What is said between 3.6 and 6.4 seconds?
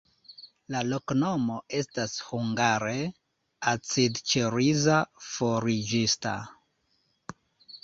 acidĉeriza-forĝista.